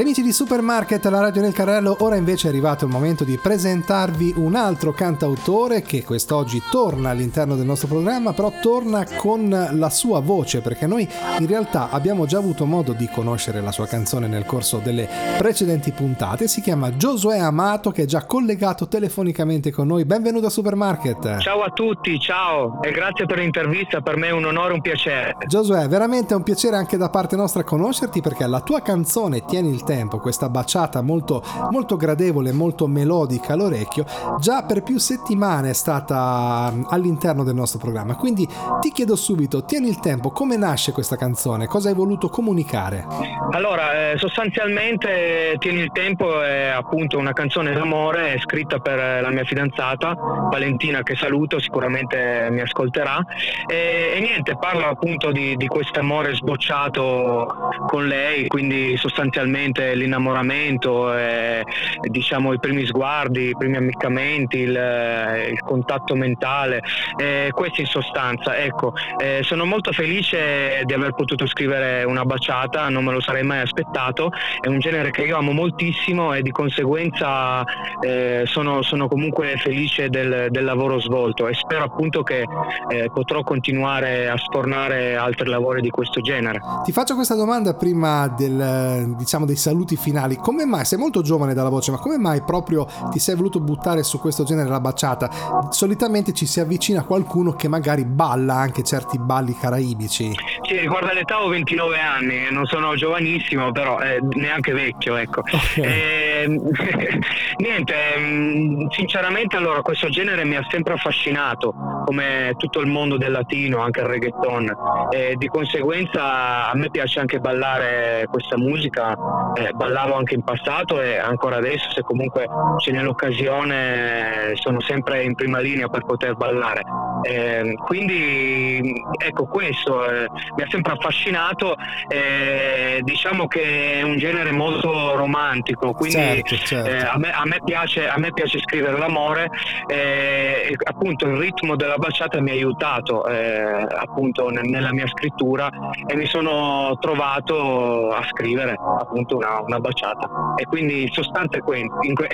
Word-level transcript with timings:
Amici 0.00 0.22
di 0.22 0.32
Supermarket, 0.32 1.04
la 1.06 1.18
radio 1.18 1.42
nel 1.42 1.52
carrello, 1.52 1.96
ora 2.00 2.14
invece 2.14 2.46
è 2.46 2.50
arrivato 2.50 2.84
il 2.84 2.90
momento 2.92 3.24
di 3.24 3.36
presentarvi 3.36 4.34
un 4.36 4.54
altro 4.54 4.92
cantautore 4.92 5.82
che 5.82 6.04
quest'oggi 6.04 6.62
torna 6.70 7.10
all'interno 7.10 7.56
del 7.56 7.66
nostro 7.66 7.88
programma, 7.88 8.32
però 8.32 8.52
torna 8.62 9.04
con 9.16 9.68
la 9.72 9.90
sua 9.90 10.20
voce, 10.20 10.60
perché 10.60 10.86
noi 10.86 11.06
in 11.40 11.46
realtà 11.48 11.90
abbiamo 11.90 12.26
già 12.26 12.38
avuto 12.38 12.64
modo 12.64 12.92
di 12.92 13.08
conoscere 13.12 13.60
la 13.60 13.72
sua 13.72 13.86
canzone 13.86 14.28
nel 14.28 14.46
corso 14.46 14.78
delle 14.78 15.08
precedenti 15.36 15.90
puntate. 15.90 16.46
Si 16.46 16.60
chiama 16.60 16.92
Josué 16.92 17.38
Amato, 17.38 17.90
che 17.90 18.04
è 18.04 18.06
già 18.06 18.24
collegato 18.24 18.86
telefonicamente 18.86 19.72
con 19.72 19.88
noi. 19.88 20.04
Benvenuto 20.04 20.46
a 20.46 20.50
Supermarket. 20.50 21.38
Ciao 21.38 21.62
a 21.62 21.70
tutti, 21.70 22.20
ciao 22.20 22.80
e 22.82 22.92
grazie 22.92 23.26
per 23.26 23.38
l'intervista, 23.38 24.00
per 24.00 24.16
me 24.16 24.28
è 24.28 24.32
un 24.32 24.44
onore 24.44 24.74
un 24.74 24.80
piacere. 24.80 25.34
Josué, 25.48 25.88
veramente 25.88 26.34
è 26.34 26.36
un 26.36 26.44
piacere 26.44 26.76
anche 26.76 26.96
da 26.96 27.10
parte 27.10 27.34
nostra 27.34 27.64
conoscerti 27.64 28.20
perché 28.20 28.46
la 28.46 28.60
tua 28.60 28.80
canzone 28.80 29.44
Tieni 29.44 29.70
il 29.70 29.86
tempo, 29.88 30.18
questa 30.18 30.50
baciata 30.50 31.00
molto, 31.00 31.42
molto 31.70 31.96
gradevole, 31.96 32.52
molto 32.52 32.86
melodica 32.86 33.54
all'orecchio, 33.54 34.04
già 34.38 34.62
per 34.64 34.82
più 34.82 34.98
settimane 34.98 35.70
è 35.70 35.72
stata 35.72 36.70
mm, 36.70 36.84
all'interno 36.90 37.42
del 37.42 37.54
nostro 37.54 37.78
programma. 37.78 38.14
Quindi 38.16 38.46
ti 38.80 38.92
chiedo 38.92 39.16
subito, 39.16 39.64
tieni 39.64 39.88
il 39.88 39.98
tempo, 39.98 40.30
come 40.30 40.58
nasce 40.58 40.92
questa 40.92 41.16
canzone? 41.16 41.66
Cosa 41.66 41.88
hai 41.88 41.94
voluto 41.94 42.28
comunicare? 42.28 43.06
Allora, 43.52 44.10
eh, 44.10 44.18
sostanzialmente 44.18 45.56
Tieni 45.58 45.80
il 45.80 45.90
tempo 45.90 46.42
è 46.42 46.66
appunto 46.66 47.16
una 47.16 47.32
canzone 47.32 47.72
d'amore 47.72 48.38
scritta 48.40 48.78
per 48.78 49.22
la 49.22 49.30
mia 49.30 49.44
fidanzata 49.44 50.14
Valentina 50.50 51.02
che 51.02 51.16
saluto, 51.16 51.58
sicuramente 51.58 52.48
mi 52.50 52.60
ascolterà 52.60 53.24
e, 53.66 54.12
e 54.16 54.20
niente, 54.20 54.56
parla 54.58 54.88
appunto 54.88 55.30
di, 55.32 55.56
di 55.56 55.66
questo 55.66 56.00
amore 56.00 56.34
sbocciato 56.34 57.70
con 57.86 58.06
lei, 58.06 58.48
quindi 58.48 58.96
sostanzialmente 58.96 59.77
sicuramente 59.78 59.94
l'innamoramento, 59.94 61.14
eh, 61.14 61.64
diciamo 62.08 62.52
i 62.52 62.58
primi 62.58 62.84
sguardi, 62.84 63.50
i 63.50 63.56
primi 63.56 63.76
ammiccamenti, 63.76 64.58
il, 64.58 64.76
eh, 64.76 65.50
il 65.50 65.60
contatto 65.60 66.14
mentale, 66.14 66.82
eh, 67.16 67.50
questo 67.52 67.80
in 67.80 67.86
sostanza. 67.86 68.56
Ecco, 68.56 68.92
eh, 69.18 69.40
sono 69.42 69.64
molto 69.64 69.92
felice 69.92 70.82
di 70.84 70.92
aver 70.92 71.12
potuto 71.12 71.46
scrivere 71.46 72.04
una 72.04 72.24
baciata, 72.24 72.88
non 72.88 73.04
me 73.04 73.12
lo 73.12 73.20
sarei 73.20 73.44
mai 73.44 73.60
aspettato, 73.60 74.30
è 74.60 74.68
un 74.68 74.78
genere 74.80 75.10
che 75.10 75.22
io 75.22 75.36
amo 75.36 75.52
moltissimo 75.52 76.32
e 76.34 76.42
di 76.42 76.50
conseguenza 76.50 77.64
eh, 78.00 78.42
sono, 78.46 78.82
sono, 78.82 79.06
comunque 79.08 79.56
felice 79.58 80.08
del, 80.08 80.48
del, 80.50 80.64
lavoro 80.64 81.00
svolto 81.00 81.48
e 81.48 81.54
spero 81.54 81.84
appunto 81.84 82.22
che 82.22 82.44
eh, 82.88 83.10
potrò 83.12 83.42
continuare 83.42 84.28
a 84.28 84.36
sfornare 84.36 85.16
altri 85.16 85.48
lavori 85.48 85.80
di 85.80 85.90
questo 85.90 86.20
genere. 86.20 86.60
Ti 86.84 86.92
faccio 86.92 87.14
questa 87.14 87.34
domanda 87.34 87.74
prima 87.74 88.28
del, 88.28 89.14
diciamo, 89.16 89.44
dei 89.44 89.56
saluti 89.58 89.96
finali. 89.96 90.36
Come 90.36 90.64
mai, 90.64 90.84
sei 90.84 90.98
molto 90.98 91.20
giovane 91.20 91.52
dalla 91.52 91.68
voce, 91.68 91.90
ma 91.90 91.98
come 91.98 92.16
mai 92.16 92.42
proprio 92.42 92.86
ti 93.10 93.18
sei 93.18 93.34
voluto 93.36 93.60
buttare 93.60 94.02
su 94.02 94.18
questo 94.18 94.44
genere 94.44 94.68
la 94.68 94.80
baciata? 94.80 95.68
Solitamente 95.70 96.32
ci 96.32 96.46
si 96.46 96.60
avvicina 96.60 97.00
a 97.00 97.04
qualcuno 97.04 97.52
che 97.52 97.68
magari 97.68 98.04
balla 98.04 98.54
anche 98.54 98.82
certi 98.82 99.18
balli 99.18 99.54
caraibici. 99.54 100.32
Sì, 100.62 100.78
riguarda 100.78 101.12
l'età 101.12 101.42
ho 101.42 101.48
29 101.48 101.98
anni, 101.98 102.50
non 102.50 102.64
sono 102.66 102.94
giovanissimo, 102.94 103.72
però 103.72 104.00
eh, 104.00 104.20
neanche 104.34 104.72
vecchio, 104.72 105.16
ecco. 105.16 105.40
Okay. 105.40 105.84
Eh, 105.84 106.46
niente, 107.58 107.94
mm, 108.18 108.86
sinceramente 108.90 109.56
allora 109.56 109.82
questo 109.82 110.08
genere 110.08 110.44
mi 110.44 110.56
ha 110.56 110.66
sempre 110.70 110.94
affascinato, 110.94 111.74
come 112.08 112.54
tutto 112.56 112.80
il 112.80 112.86
mondo 112.86 113.18
del 113.18 113.32
latino, 113.32 113.82
anche 113.82 114.00
il 114.00 114.06
reggaeton. 114.06 114.76
Eh, 115.10 115.34
di 115.36 115.46
conseguenza 115.46 116.70
a 116.70 116.74
me 116.74 116.88
piace 116.88 117.20
anche 117.20 117.38
ballare 117.38 118.26
questa 118.30 118.56
musica 118.56 119.14
eh, 119.54 119.72
ballavo 119.74 120.14
anche 120.14 120.34
in 120.34 120.42
passato 120.42 121.02
e 121.02 121.18
ancora 121.18 121.56
adesso 121.56 121.90
se 121.90 122.00
comunque 122.00 122.48
ce 122.78 122.92
n'è 122.92 123.02
l'occasione 123.02 124.52
sono 124.54 124.80
sempre 124.80 125.22
in 125.22 125.34
prima 125.34 125.58
linea 125.58 125.88
per 125.88 126.06
poter 126.06 126.34
ballare. 126.34 126.82
Eh, 127.22 127.74
quindi 127.84 128.80
ecco 129.18 129.46
questo 129.46 130.08
eh, 130.08 130.28
mi 130.56 130.62
ha 130.62 130.66
sempre 130.70 130.92
affascinato, 130.92 131.76
eh, 132.08 133.00
diciamo 133.02 133.48
che 133.48 133.94
è 133.94 134.02
un 134.02 134.16
genere 134.16 134.50
molto 134.50 135.14
romantico, 135.14 135.92
quindi 135.92 136.16
certo, 136.16 136.56
certo. 136.56 136.88
Eh, 136.88 137.00
a, 137.00 137.18
me, 137.18 137.32
a, 137.32 137.42
me 137.44 137.60
piace, 137.62 138.08
a, 138.08 138.18
me, 138.18 138.32
piace, 138.32 138.60
scrivere 138.60 138.96
l'amore 138.96 139.50
eh, 139.88 140.68
e 140.70 140.76
appunto 140.84 141.26
il 141.26 141.36
ritmo 141.36 141.76
della 141.76 141.96
baciata 141.98 142.40
mi 142.40 142.50
ha 142.50 142.54
aiutato 142.54 143.26
eh, 143.26 143.86
appunto 143.88 144.48
nella 144.48 144.92
mia 144.92 145.06
scrittura 145.06 145.70
e 146.06 146.16
mi 146.16 146.26
sono 146.26 146.96
trovato 147.00 148.10
a 148.10 148.22
scrivere 148.30 148.76
appunto 148.78 149.36
una, 149.36 149.60
una 149.60 149.80
baciata 149.80 150.54
e 150.56 150.64
quindi 150.66 151.02
il 151.04 151.12
sostanza 151.12 151.58
è, 151.58 151.62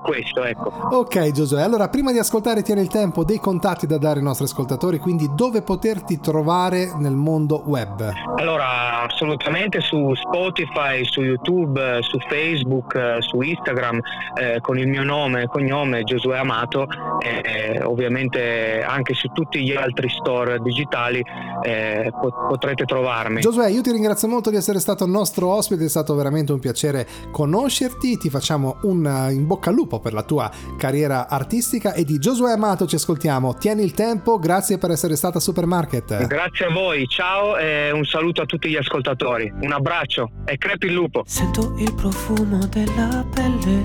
questo 0.00 0.44
ecco. 0.44 0.72
Ok 0.90 1.30
Giosuè, 1.30 1.62
allora 1.62 1.88
prima 1.88 2.12
di 2.12 2.18
ascoltare 2.18 2.62
tieni 2.62 2.80
il 2.82 2.88
tempo 2.88 3.24
dei 3.24 3.38
contatti 3.38 3.86
da 3.86 3.98
dare 3.98 4.18
ai 4.18 4.24
nostri 4.24 4.44
ascoltatori, 4.44 4.98
quindi 4.98 5.30
dove 5.34 5.62
poterti 5.62 6.20
trovare 6.20 6.92
nel 6.96 7.14
mondo 7.14 7.62
web? 7.66 8.12
Allora 8.36 9.02
assolutamente 9.02 9.80
su 9.80 10.14
Spotify, 10.14 11.04
su 11.04 11.22
YouTube, 11.22 11.98
su 12.02 12.18
Facebook, 12.28 13.16
su 13.20 13.40
Instagram 13.40 14.00
eh, 14.34 14.60
con 14.60 14.78
il 14.78 14.88
mio 14.88 15.04
nome 15.04 15.42
e 15.42 15.46
cognome 15.46 16.02
Giosuè 16.04 16.38
Amato 16.38 16.86
eh, 17.20 17.82
ovviamente 17.82 18.82
anche 18.82 19.14
su 19.14 19.28
tutti 19.28 19.51
gli 19.60 19.72
altri 19.72 20.08
store 20.08 20.58
digitali 20.60 21.22
eh, 21.62 22.10
potrete 22.48 22.84
trovarmi. 22.84 23.40
Giosuè, 23.40 23.68
io 23.68 23.80
ti 23.80 23.90
ringrazio 23.90 24.28
molto 24.28 24.50
di 24.50 24.56
essere 24.56 24.80
stato 24.80 25.04
il 25.04 25.10
nostro 25.10 25.48
ospite, 25.48 25.84
è 25.84 25.88
stato 25.88 26.14
veramente 26.14 26.52
un 26.52 26.58
piacere 26.58 27.06
conoscerti, 27.30 28.18
ti 28.18 28.30
facciamo 28.30 28.78
un 28.82 29.06
eh, 29.06 29.32
in 29.32 29.46
bocca 29.46 29.70
al 29.70 29.76
lupo 29.76 30.00
per 30.00 30.12
la 30.12 30.22
tua 30.22 30.50
carriera 30.76 31.28
artistica 31.28 31.92
e 31.92 32.04
di 32.04 32.18
Giosuè 32.18 32.52
Amato 32.52 32.86
ci 32.86 32.96
ascoltiamo. 32.96 33.54
Tieni 33.54 33.82
il 33.82 33.92
tempo, 33.92 34.38
grazie 34.38 34.78
per 34.78 34.90
essere 34.90 35.16
stata 35.16 35.38
a 35.38 35.40
Supermarket. 35.40 36.26
Grazie 36.26 36.66
a 36.66 36.70
voi, 36.70 37.06
ciao 37.06 37.56
e 37.56 37.90
un 37.90 38.04
saluto 38.04 38.42
a 38.42 38.46
tutti 38.46 38.68
gli 38.68 38.76
ascoltatori. 38.76 39.52
Un 39.60 39.72
abbraccio 39.72 40.30
e 40.44 40.56
crepi 40.58 40.86
il 40.86 40.92
lupo. 40.92 41.22
Sento 41.26 41.74
il 41.78 41.92
profumo 41.94 42.66
della 42.66 43.24
pelle, 43.32 43.82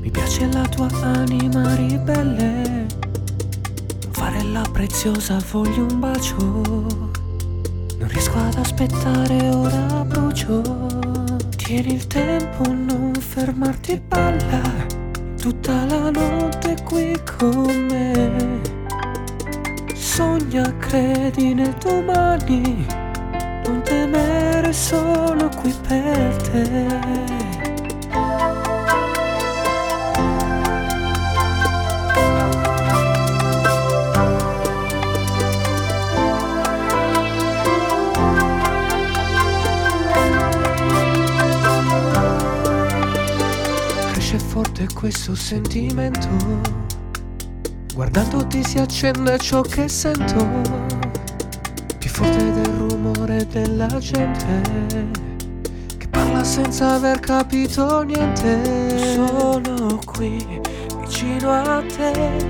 mi 0.00 0.10
piace 0.10 0.48
la 0.52 0.66
tua 0.68 0.88
anima 1.02 1.74
ribelle. 1.74 2.39
Fare 4.50 4.64
la 4.64 4.68
preziosa 4.72 5.38
voglio 5.52 5.86
un 5.88 6.00
bacio, 6.00 6.36
non 6.36 8.08
riesco 8.08 8.36
ad 8.36 8.56
aspettare, 8.56 9.48
ora 9.50 10.04
brucio. 10.04 10.60
Tieni 11.56 11.94
il 11.94 12.06
tempo, 12.08 12.64
non 12.66 13.12
fermarti, 13.14 14.00
balla 14.08 14.60
tutta 15.40 15.84
la 15.84 16.10
notte 16.10 16.76
qui 16.84 17.16
con 17.38 17.86
me. 17.90 18.60
Sogna, 19.94 20.76
credi 20.78 21.54
nel 21.54 21.74
domani, 21.78 22.86
non 23.66 23.82
temere, 23.84 24.72
sono 24.72 25.48
qui 25.60 25.72
per 25.86 26.36
te. 26.50 27.39
Forte 44.80 44.86
questo 44.94 45.34
sentimento. 45.34 46.28
Guardandoti 47.94 48.64
si 48.64 48.78
accende 48.78 49.38
ciò 49.38 49.60
che 49.60 49.88
sento, 49.88 50.46
più 51.98 52.08
forte 52.08 52.52
del 52.52 52.66
rumore 52.66 53.46
della 53.46 53.98
gente 53.98 55.08
che 55.96 56.08
parla 56.08 56.42
senza 56.44 56.94
aver 56.94 57.20
capito 57.20 58.02
niente. 58.02 59.14
Sono 59.14 59.98
qui 60.04 60.60
vicino 61.00 61.50
a 61.50 61.82
te 61.82 62.48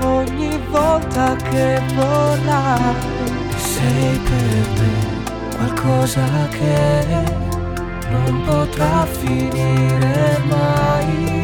ogni 0.00 0.58
volta 0.70 1.34
che 1.36 1.80
vorrai. 1.94 2.94
Sei 3.56 4.18
per 4.18 4.68
me 4.78 5.56
qualcosa 5.56 6.48
che 6.50 7.51
non 8.12 8.42
potrà 8.44 9.06
finire 9.06 10.38
mai. 10.48 11.40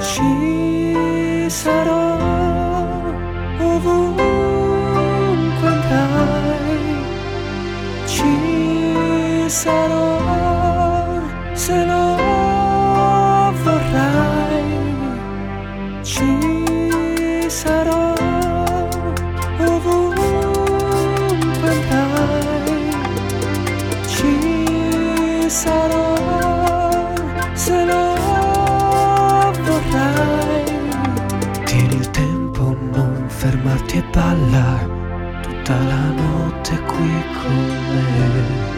Ci 0.00 1.46
sarò 1.48 2.11
lo 11.92 13.52
vorrai, 13.62 14.70
ci 16.02 16.30
sarò 17.48 18.14
ovunque 19.58 20.22
andrai, 21.72 22.90
ci 24.06 24.34
sarò 25.48 26.10
se 27.52 27.84
lo 27.84 28.04
vorrai. 29.66 30.64
Tieni 31.64 31.94
il 31.94 32.10
tempo, 32.10 32.76
non 32.92 33.24
fermarti 33.28 33.96
e 33.98 34.04
balla 34.12 34.68
tutta 35.42 35.74
la 35.90 36.04
notte 36.20 36.74
qui 36.90 37.12
con 37.38 37.56
me. 37.94 38.71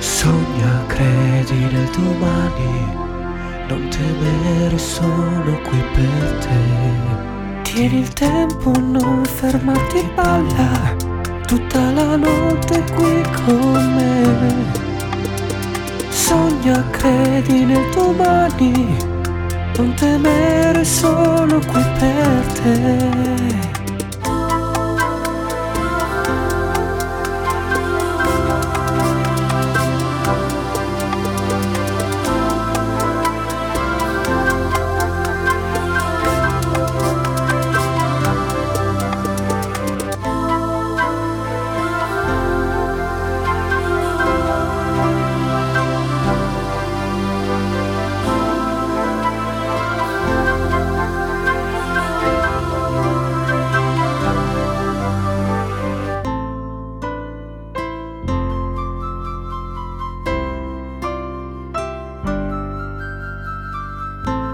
Sogna, 0.00 0.84
credi 0.86 1.58
nel 1.58 1.90
domani, 1.90 2.96
non 3.68 3.86
temere, 3.90 4.78
sono 4.78 5.60
qui 5.62 5.78
per 5.94 6.38
te. 6.40 6.58
Tieni 7.62 8.00
il 8.00 8.12
tempo, 8.14 8.72
non 8.78 9.22
fermarti, 9.24 10.10
balla, 10.14 10.96
tutta 11.46 11.90
la 11.92 12.16
notte 12.16 12.82
qui 12.94 13.22
con 13.44 13.94
me. 13.94 14.88
Sogna, 16.08 16.82
credi 16.90 17.64
nel 17.66 17.90
domani, 17.94 18.96
non 19.76 19.94
temere, 19.94 20.82
sono 20.82 21.58
qui 21.58 21.84
per 21.98 22.44
te. 22.62 23.29